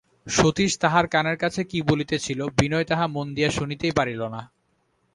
[0.27, 4.41] সতীশ তাহার কানের কাছে কী বলিতেছিল, বিনয় তাহা মন দিয়া শুনিতেই পারিল না।